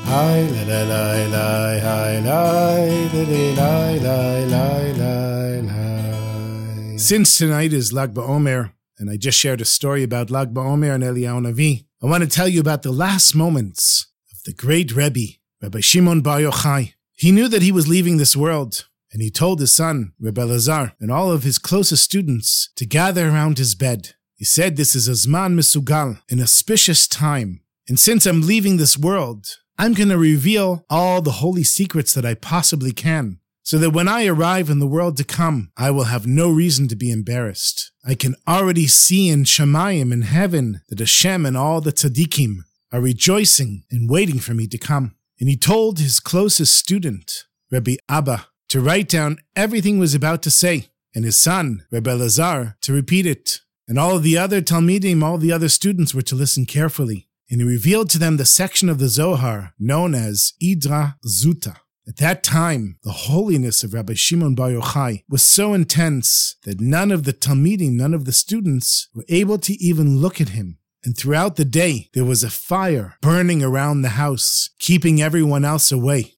Lie, 0.06 0.42
la 0.42 0.84
la. 0.84 1.04
Hi, 1.04 1.28
la 1.28 1.44
la 1.44 1.80
hi, 1.80 2.20
lie, 2.20 3.10
lie, 3.56 3.98
lie, 3.98 4.92
lie, 4.92 5.60
lie. 5.62 6.98
Since 6.98 7.38
tonight 7.38 7.74
is 7.74 7.92
Lag 7.92 8.14
BaOmer, 8.14 8.72
and 8.98 9.10
I 9.10 9.18
just 9.18 9.38
shared 9.38 9.62
a 9.62 9.66
story 9.66 10.04
about 10.04 10.30
Lag 10.30 10.54
BaOmer 10.54 10.94
and 10.96 11.04
Eliyahu 11.04 11.42
Navi, 11.42 11.86
I 12.02 12.06
want 12.06 12.24
to 12.24 12.30
tell 12.30 12.48
you 12.48 12.62
about 12.62 12.84
the 12.84 12.92
last 12.92 13.36
moments 13.36 14.08
of 14.32 14.44
the 14.46 14.54
great 14.54 14.96
Rebbe, 14.96 15.38
Rabbi 15.62 15.80
Shimon 15.80 16.22
Bar 16.22 16.40
Yochai. 16.40 16.94
He 17.14 17.32
knew 17.32 17.48
that 17.48 17.62
he 17.62 17.72
was 17.72 17.88
leaving 17.88 18.18
this 18.18 18.36
world, 18.36 18.88
and 19.12 19.22
he 19.22 19.30
told 19.30 19.60
his 19.60 19.76
son, 19.76 20.14
Rebbe 20.20 20.46
Lazar, 20.46 20.94
and 21.00 21.12
all 21.12 21.32
of 21.32 21.44
his 21.44 21.58
closest 21.58 22.04
students 22.04 22.70
to 22.76 22.86
gather 22.86 23.30
around 23.30 23.58
his 23.58 23.76
bed. 23.76 24.16
He 24.36 24.46
said 24.46 24.76
this 24.76 24.96
is 24.96 25.08
a 25.08 25.12
Zman 25.12 25.56
Misugal, 25.56 26.22
an 26.30 26.42
auspicious 26.42 27.08
time. 27.08 27.62
And 27.88 28.00
since 28.00 28.26
I'm 28.26 28.42
leaving 28.42 28.78
this 28.78 28.98
world, 28.98 29.60
I'm 29.78 29.94
going 29.94 30.10
to 30.10 30.18
reveal 30.18 30.86
all 30.90 31.22
the 31.22 31.32
holy 31.32 31.64
secrets 31.64 32.14
that 32.14 32.26
I 32.26 32.36
possibly 32.36 32.92
can, 32.92 33.40
so 33.64 33.78
that 33.80 33.90
when 33.90 34.08
I 34.08 34.26
arrive 34.26 34.70
in 34.70 34.80
the 34.80 34.88
world 34.88 35.18
to 35.18 35.24
come, 35.24 35.72
I 35.76 35.90
will 35.90 36.04
have 36.04 36.28
no 36.28 36.52
reason 36.52 36.88
to 36.90 36.96
be 36.96 37.12
embarrassed. 37.12 37.92
I 38.06 38.14
can 38.16 38.36
already 38.48 38.88
see 38.88 39.30
in 39.30 39.46
Shemayim 39.46 40.12
in 40.12 40.24
heaven 40.24 40.82
that 40.90 41.00
Hashem 41.00 41.46
and 41.46 41.58
all 41.58 41.82
the 41.82 41.92
tzaddikim 41.92 42.66
are 42.92 43.02
rejoicing 43.02 43.86
and 43.90 44.10
waiting 44.10 44.40
for 44.40 44.54
me 44.54 44.68
to 44.68 44.78
come. 44.78 45.16
And 45.40 45.50
he 45.50 45.58
told 45.58 45.98
his 45.98 46.20
closest 46.20 46.76
student, 46.76 47.46
Rabbi 47.72 47.96
Abba, 48.08 48.48
to 48.70 48.80
write 48.80 49.10
down 49.10 49.40
everything 49.56 49.96
he 49.96 50.00
was 50.02 50.14
about 50.14 50.44
to 50.44 50.52
say, 50.52 50.90
and 51.16 51.26
his 51.26 51.40
son, 51.40 51.86
Rebbe 51.92 52.12
Lazar, 52.12 52.78
to 52.82 52.94
repeat 52.94 53.26
it. 53.26 53.62
And 53.88 53.98
all 53.98 54.20
the 54.20 54.38
other 54.38 54.62
Talmidim, 54.62 55.24
all 55.24 55.38
the 55.38 55.52
other 55.52 55.70
students 55.70 56.14
were 56.14 56.22
to 56.22 56.36
listen 56.36 56.66
carefully. 56.66 57.28
And 57.54 57.62
he 57.62 57.68
revealed 57.68 58.10
to 58.10 58.18
them 58.18 58.38
the 58.38 58.46
section 58.46 58.90
of 58.90 58.98
the 58.98 59.08
Zohar 59.08 59.76
known 59.78 60.16
as 60.16 60.54
Idra 60.60 61.18
Zuta. 61.24 61.76
At 62.08 62.18
that 62.18 62.42
time, 62.42 62.98
the 63.04 63.12
holiness 63.12 63.84
of 63.84 63.94
Rabbi 63.94 64.16
Shimon 64.16 64.56
Bar 64.56 64.70
Yochai 64.70 65.24
was 65.30 65.44
so 65.44 65.76
intense 65.76 66.56
that 66.64 66.82
none 66.82 67.12
of 67.12 67.26
the 67.26 67.32
Talmidim, 67.32 67.92
none 67.92 68.16
of 68.16 68.26
the 68.26 68.32
students, 68.32 69.08
were 69.14 69.24
able 69.30 69.60
to 69.60 69.74
even 69.74 70.18
look 70.18 70.42
at 70.42 70.50
him. 70.50 70.80
And 71.06 71.16
throughout 71.16 71.56
the 71.56 71.64
day, 71.64 72.10
there 72.16 72.26
was 72.26 72.44
a 72.44 72.50
fire 72.50 73.18
burning 73.22 73.62
around 73.62 74.02
the 74.02 74.18
house, 74.18 74.72
keeping 74.80 75.22
everyone 75.22 75.64
else 75.64 75.92
away. 75.92 76.34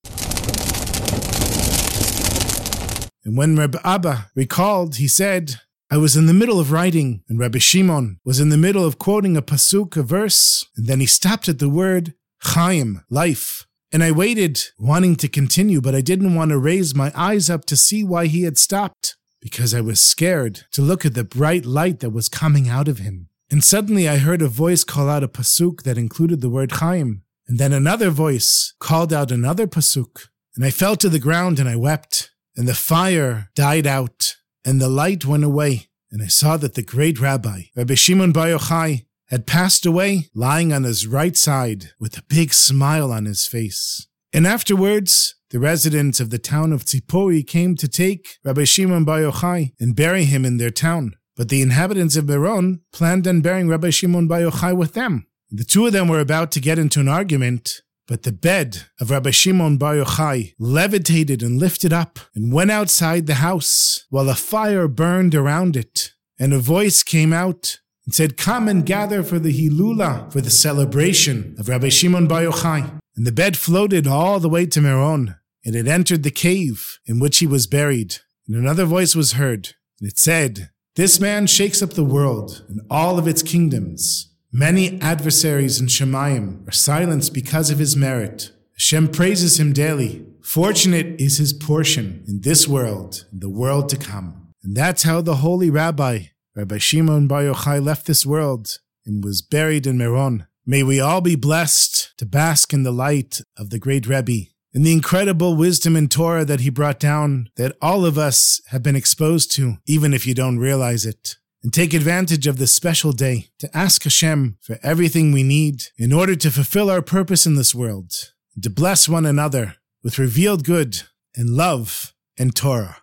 And 3.24 3.38
when 3.38 3.56
Reb 3.56 3.78
Abba 3.86 4.32
recalled, 4.36 4.98
he 4.98 5.08
said, 5.08 5.62
I 5.96 5.98
was 5.98 6.18
in 6.18 6.26
the 6.26 6.34
middle 6.34 6.60
of 6.60 6.74
writing, 6.74 7.24
and 7.30 7.40
Rabbi 7.40 7.60
Shimon 7.60 8.20
was 8.26 8.42
in 8.42 8.50
the 8.50 8.58
middle 8.58 8.84
of 8.84 9.00
quoting 9.00 9.38
a 9.38 9.42
pasuk, 9.42 9.96
a 9.96 10.04
verse, 10.04 10.68
and 10.76 10.88
then 10.88 11.00
he 11.00 11.06
stopped 11.06 11.48
at 11.48 11.60
the 11.60 11.70
word 11.70 12.16
Chaim, 12.42 13.06
life. 13.10 13.66
And 13.94 14.04
I 14.04 14.12
waited, 14.12 14.60
wanting 14.78 15.16
to 15.16 15.30
continue, 15.30 15.80
but 15.80 15.96
I 15.96 16.02
didn't 16.02 16.36
want 16.36 16.52
to 16.52 16.58
raise 16.58 16.94
my 16.94 17.14
eyes 17.16 17.50
up 17.50 17.64
to 17.68 17.78
see 17.78 18.04
why 18.04 18.26
he 18.26 18.44
had 18.44 18.58
stopped, 18.58 19.16
because 19.40 19.74
I 19.74 19.80
was 19.80 20.02
scared 20.02 20.66
to 20.74 20.82
look 20.82 21.06
at 21.06 21.14
the 21.14 21.24
bright 21.24 21.66
light 21.66 22.02
that 22.02 22.10
was 22.10 22.28
coming 22.28 22.68
out 22.68 22.90
of 22.90 22.98
him. 22.98 23.30
And 23.50 23.64
suddenly 23.64 24.10
I 24.10 24.18
heard 24.18 24.42
a 24.42 24.50
voice 24.50 24.84
call 24.84 25.08
out 25.08 25.24
a 25.24 25.30
pasuk 25.30 25.84
that 25.84 25.98
included 25.98 26.42
the 26.42 26.50
word 26.50 26.74
Chaim, 26.74 27.24
and 27.48 27.58
then 27.58 27.72
another 27.72 28.10
voice 28.10 28.74
called 28.82 29.14
out 29.14 29.32
another 29.32 29.66
pasuk, 29.66 30.28
and 30.58 30.66
I 30.66 30.72
fell 30.72 30.98
to 30.98 31.08
the 31.08 31.20
ground 31.20 31.58
and 31.58 31.70
I 31.70 31.78
wept. 31.78 32.32
And 32.58 32.68
the 32.68 32.74
fire 32.74 33.50
died 33.56 33.88
out, 33.88 34.36
and 34.66 34.82
the 34.82 34.90
light 34.90 35.26
went 35.26 35.44
away, 35.44 35.88
and 36.12 36.22
I 36.22 36.28
saw 36.28 36.58
that 36.58 36.74
the 36.74 36.82
great 36.82 37.20
rabbi, 37.20 37.64
Rabbi 37.76 37.94
Shimon 37.94 38.32
Bar 38.32 38.48
Yochai, 38.48 39.06
had 39.30 39.48
passed 39.48 39.86
away, 39.86 40.30
lying 40.34 40.74
on 40.74 40.84
his 40.84 41.08
right 41.08 41.38
side 41.38 41.92
with 42.00 42.18
a 42.18 42.24
big 42.24 42.54
smile 42.54 43.12
on 43.12 43.26
his 43.26 43.46
face. 43.46 44.08
And 44.34 44.46
afterwards, 44.46 45.36
the 45.52 45.60
residents 45.60 46.20
of 46.20 46.30
the 46.30 46.38
town 46.38 46.74
of 46.74 46.84
Tzipori 46.84 47.46
came 47.48 47.76
to 47.76 47.88
take 47.88 48.38
Rabbi 48.44 48.66
Shimon 48.66 49.06
Bar 49.06 49.20
Yochai 49.20 49.74
and 49.80 49.96
bury 49.96 50.26
him 50.26 50.44
in 50.44 50.58
their 50.58 50.70
town. 50.70 51.14
But 51.36 51.50
the 51.50 51.62
inhabitants 51.62 52.16
of 52.16 52.28
Meron 52.28 52.82
planned 52.92 53.28
on 53.28 53.42
burying 53.42 53.68
Rabbi 53.68 53.90
Shimon 53.90 54.28
Bar 54.28 54.40
Yochai 54.40 54.76
with 54.76 54.94
them. 54.94 55.28
The 55.52 55.64
two 55.64 55.86
of 55.86 55.94
them 55.94 56.08
were 56.08 56.20
about 56.20 56.52
to 56.52 56.60
get 56.60 56.80
into 56.80 57.00
an 57.00 57.08
argument 57.08 57.82
but 58.08 58.24
the 58.24 58.32
bed 58.32 58.84
of 59.00 59.10
Rabbi 59.10 59.32
Shimon 59.32 59.78
Bar 59.78 59.96
Yochai 59.96 60.54
levitated 60.60 61.42
and 61.42 61.60
lifted 61.60 61.92
up 61.92 62.20
and 62.36 62.54
went 62.54 62.72
outside 62.72 63.26
the 63.26 63.36
house 63.36 64.06
while 64.10 64.30
a 64.30 64.36
fire 64.36 64.88
burned 64.88 65.34
around 65.34 65.76
it. 65.76 66.12
And 66.38 66.54
a 66.54 66.60
voice 66.60 67.02
came 67.02 67.34
out 67.34 67.80
and 68.06 68.14
said, 68.14 68.38
Come 68.38 68.68
and 68.68 68.86
gather 68.86 69.24
for 69.24 69.40
the 69.40 69.54
Hilula, 69.54 70.32
for 70.32 70.42
the 70.42 70.50
celebration 70.50 71.56
of 71.58 71.70
Rabbi 71.70 71.90
Shimon 71.90 72.28
Bar 72.28 72.42
Yochai. 72.42 73.00
And 73.16 73.26
the 73.26 73.32
bed 73.32 73.58
floated 73.58 74.06
all 74.06 74.40
the 74.40 74.50
way 74.50 74.66
to 74.68 74.82
Meron, 74.82 75.36
and 75.64 75.76
it 75.76 75.88
entered 75.88 76.24
the 76.24 76.32
cave 76.32 77.00
in 77.06 77.20
which 77.20 77.40
he 77.40 77.48
was 77.48 77.66
buried. 77.68 78.18
And 78.48 78.56
another 78.56 78.86
voice 78.86 79.16
was 79.16 79.34
heard, 79.34 79.74
and 80.00 80.10
it 80.10 80.20
said, 80.20 80.70
This 80.96 81.20
man 81.20 81.48
shakes 81.48 81.82
up 81.82 81.92
the 81.92 82.04
world 82.04 82.64
and 82.68 82.82
all 82.92 83.18
of 83.18 83.28
its 83.28 83.42
kingdoms. 83.42 84.35
Many 84.58 85.02
adversaries 85.02 85.82
in 85.82 85.88
Shemayim 85.88 86.66
are 86.66 86.72
silenced 86.72 87.34
because 87.34 87.70
of 87.72 87.78
his 87.78 87.98
merit. 87.98 88.54
Hashem 88.76 89.10
praises 89.10 89.60
him 89.60 89.74
daily. 89.74 90.26
Fortunate 90.42 91.20
is 91.20 91.40
his 91.40 91.52
portion 91.52 92.24
in 92.26 92.40
this 92.40 92.66
world 92.66 93.26
and 93.34 93.42
the 93.42 93.50
world 93.50 93.90
to 93.90 93.98
come. 93.98 94.54
And 94.64 94.74
that's 94.74 95.04
how 95.04 95.20
the 95.20 95.36
holy 95.36 95.70
rabbi, 95.70 96.28
Rabbi 96.56 96.78
Shimon 96.78 97.28
Bar 97.28 97.42
Yochai, 97.42 97.84
left 97.84 98.08
this 98.08 98.26
world 98.26 98.80
and 99.06 99.26
was 99.26 99.42
buried 99.42 99.86
in 99.86 99.98
Meron. 99.98 100.48
May 100.66 100.84
we 100.84 101.02
all 101.02 101.20
be 101.20 101.36
blessed 101.36 102.14
to 102.20 102.26
bask 102.26 102.72
in 102.72 102.84
the 102.84 102.94
light 102.94 103.42
of 103.58 103.72
the 103.72 103.78
great 103.78 104.08
Rebbe 104.08 104.52
and 104.74 104.86
the 104.86 104.94
incredible 104.94 105.58
wisdom 105.58 105.98
and 105.98 106.10
Torah 106.10 106.46
that 106.46 106.62
he 106.62 106.70
brought 106.70 107.02
down 107.02 107.50
that 107.58 107.76
all 107.82 108.06
of 108.06 108.18
us 108.18 108.62
have 108.68 108.82
been 108.82 108.96
exposed 108.96 109.52
to, 109.56 109.80
even 109.86 110.14
if 110.14 110.26
you 110.26 110.34
don't 110.34 110.60
realize 110.60 111.06
it 111.06 111.36
and 111.66 111.74
take 111.74 111.96
advantage 111.96 112.46
of 112.46 112.60
this 112.60 112.76
special 112.76 113.12
day 113.12 113.48
to 113.58 113.68
ask 113.76 114.04
Hashem 114.04 114.60
for 114.62 114.78
everything 114.84 115.32
we 115.32 115.42
need 115.42 115.86
in 115.98 116.14
order 116.14 116.36
to 116.36 116.52
fulfill 116.52 116.92
our 116.92 117.02
purpose 117.02 117.48
in 117.48 117.56
this 117.56 117.74
world, 117.74 118.12
and 118.54 118.64
to 118.64 118.70
bless 118.70 119.10
one 119.10 119.26
another 119.26 119.78
with 120.04 120.20
revealed 120.20 120.64
good 120.64 121.02
and 121.36 121.50
love 121.50 122.14
and 122.38 122.56
Torah. 122.56 122.98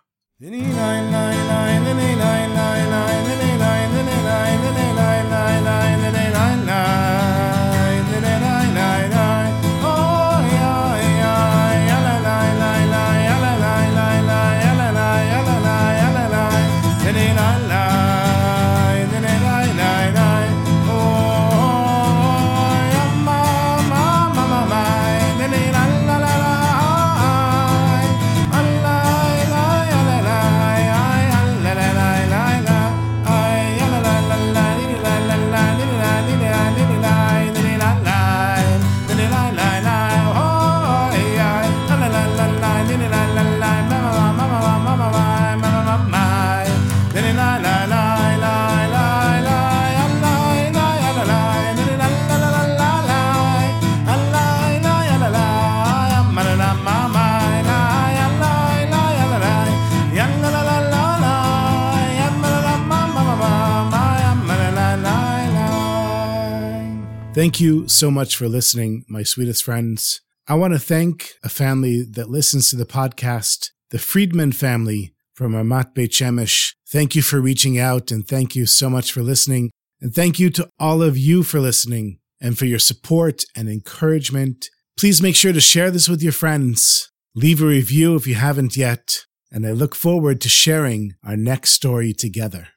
Thank 67.33 67.59
you 67.59 67.87
so 67.87 68.11
much 68.11 68.35
for 68.35 68.47
listening, 68.47 69.05
my 69.09 69.23
sweetest 69.23 69.63
friends. 69.63 70.21
I 70.47 70.53
want 70.53 70.73
to 70.73 70.79
thank 70.79 71.33
a 71.43 71.49
family 71.49 72.03
that 72.03 72.29
listens 72.29 72.69
to 72.69 72.75
the 72.75 72.85
podcast, 72.85 73.71
the 73.89 73.97
Friedman 73.97 74.51
family 74.51 75.15
from 75.33 75.53
Ramat 75.53 75.95
Beit 75.95 76.11
Shemesh. 76.11 76.75
Thank 76.87 77.15
you 77.15 77.23
for 77.23 77.41
reaching 77.41 77.79
out 77.79 78.11
and 78.11 78.27
thank 78.27 78.55
you 78.55 78.67
so 78.67 78.87
much 78.87 79.11
for 79.11 79.23
listening. 79.23 79.71
And 79.99 80.13
thank 80.13 80.39
you 80.39 80.51
to 80.51 80.69
all 80.77 81.01
of 81.01 81.17
you 81.17 81.41
for 81.41 81.59
listening 81.59 82.19
and 82.39 82.55
for 82.55 82.65
your 82.65 82.77
support 82.77 83.45
and 83.55 83.67
encouragement. 83.67 84.69
Please 84.95 85.19
make 85.19 85.35
sure 85.35 85.53
to 85.53 85.61
share 85.61 85.89
this 85.89 86.07
with 86.07 86.21
your 86.21 86.33
friends. 86.33 87.09
Leave 87.33 87.63
a 87.63 87.65
review 87.65 88.15
if 88.15 88.27
you 88.27 88.35
haven't 88.35 88.77
yet. 88.77 89.25
And 89.51 89.65
I 89.65 89.71
look 89.71 89.95
forward 89.95 90.39
to 90.41 90.49
sharing 90.49 91.15
our 91.25 91.35
next 91.35 91.71
story 91.71 92.13
together. 92.13 92.67